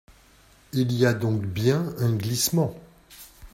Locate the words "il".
0.73-0.91